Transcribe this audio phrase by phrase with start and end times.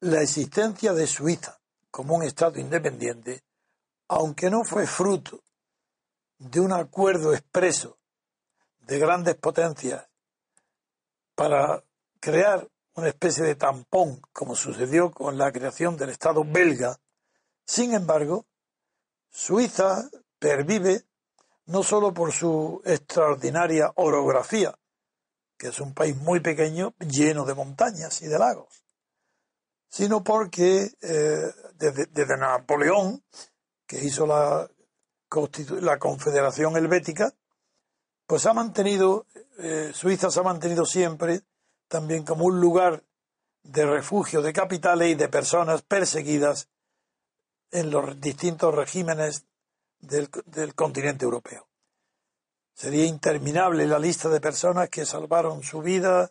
[0.00, 1.58] La existencia de Suiza
[1.90, 3.42] como un Estado independiente,
[4.06, 5.42] aunque no fue fruto
[6.38, 7.98] de un acuerdo expreso
[8.78, 10.06] de grandes potencias
[11.34, 11.82] para
[12.20, 17.00] crear una especie de tampón, como sucedió con la creación del Estado belga,
[17.64, 18.46] sin embargo,
[19.30, 20.08] Suiza
[20.38, 21.06] pervive
[21.66, 24.78] no solo por su extraordinaria orografía,
[25.56, 28.84] que es un país muy pequeño, lleno de montañas y de lagos,
[29.98, 33.20] sino porque eh, desde, Napoleón,
[33.84, 34.70] que hizo la,
[35.98, 37.34] Confederación Helvética,
[38.24, 39.26] pues ha mantenido,
[39.58, 41.42] eh, Suiza se ha mantenido siempre
[41.88, 43.02] también como un lugar
[43.64, 46.68] de refugio de capitales y de personas perseguidas
[47.72, 49.46] en los distintos regímenes
[49.98, 51.66] del continente europeo.
[52.72, 56.30] Sería interminable la lista de personas que salvaron su vida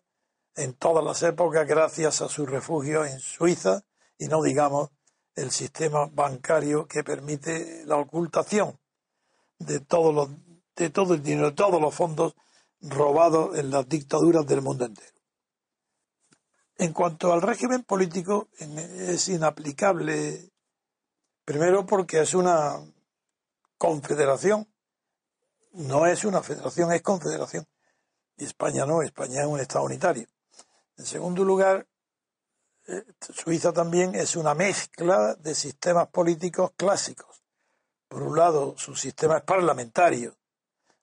[0.58, 3.84] en todas las épocas gracias a su refugio en Suiza
[4.18, 4.90] y no digamos
[5.36, 8.80] el sistema bancario que permite la ocultación
[9.60, 10.30] de todos los
[10.76, 12.36] de todo el dinero, de todos los fondos
[12.82, 15.12] robados en las dictaduras del mundo entero.
[16.78, 20.52] En cuanto al régimen político, es inaplicable,
[21.44, 22.76] primero porque es una
[23.80, 24.72] confederación,
[25.74, 27.66] no es una federación, es confederación.
[28.38, 30.28] España no, España es un Estado unitario.
[30.98, 31.88] En segundo lugar,
[32.88, 37.44] eh, Suiza también es una mezcla de sistemas políticos clásicos.
[38.08, 40.38] Por un lado, su sistema es parlamentario,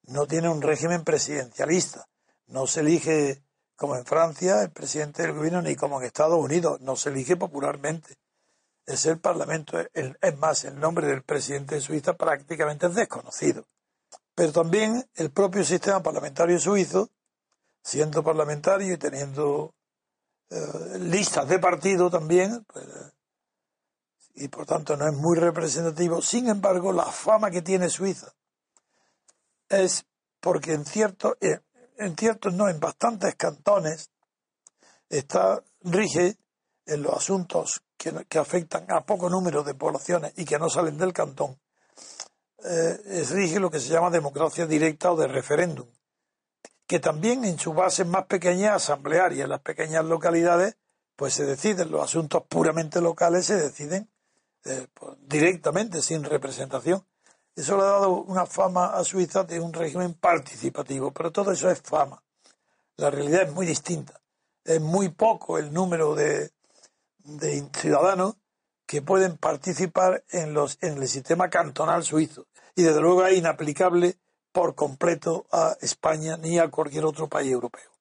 [0.07, 2.09] no tiene un régimen presidencialista,
[2.47, 3.43] no se elige
[3.77, 7.37] como en Francia el presidente del gobierno ni como en Estados Unidos, no se elige
[7.37, 8.17] popularmente.
[8.87, 13.65] Es el Parlamento, es más, el nombre del presidente de Suiza prácticamente es desconocido.
[14.35, 17.11] Pero también el propio sistema parlamentario suizo,
[17.83, 19.75] siendo parlamentario y teniendo
[20.51, 22.87] eh, listas de partido también, pues,
[24.35, 26.21] y por tanto no es muy representativo.
[26.21, 28.33] Sin embargo, la fama que tiene Suiza
[29.69, 30.05] es
[30.41, 31.61] porque en ciertos, eh,
[31.99, 34.11] en ciertos no, en bastantes cantones
[35.09, 36.37] está rige
[36.87, 40.99] en los asuntos que, que, afectan a poco número de poblaciones y que no salen
[40.99, 41.59] del cantón,
[42.65, 45.89] eh, rige lo que se llama democracia directa o de referéndum
[46.87, 50.77] que también en su base más pequeña, asamblearia, en las pequeñas localidades,
[51.17, 54.11] pues se deciden, los asuntos puramente locales se deciden
[54.65, 57.07] eh, pues, directamente, sin representación.
[57.57, 61.71] Eso le ha dado una fama a Suiza de un régimen participativo, pero todo eso
[61.71, 62.23] es fama.
[62.97, 64.21] La realidad es muy distinta.
[64.65, 66.51] Es muy poco el número de,
[67.19, 68.37] de ciudadanos
[68.87, 72.47] que pueden participar en, los, en el sistema cantonal suizo.
[72.75, 74.19] Y desde luego es inaplicable
[74.55, 77.94] por completo a España ni a cualquier otro país europeo.